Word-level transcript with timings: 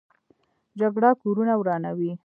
جګړه 0.79 1.09
کورونه 1.21 1.53
ورانوي 1.57 2.11